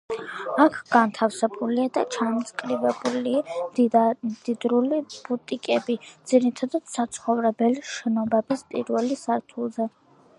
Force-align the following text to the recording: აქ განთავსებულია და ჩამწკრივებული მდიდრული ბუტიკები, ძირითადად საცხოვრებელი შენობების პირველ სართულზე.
აქ 0.63 0.75
განთავსებულია 0.93 1.89
და 1.97 2.03
ჩამწკრივებული 2.15 3.33
მდიდრული 3.73 5.01
ბუტიკები, 5.27 5.97
ძირითადად 6.31 6.89
საცხოვრებელი 6.95 7.85
შენობების 7.91 8.65
პირველ 8.73 9.13
სართულზე. 9.25 9.87